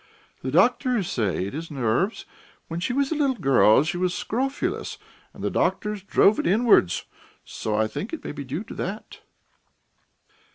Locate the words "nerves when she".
1.69-2.91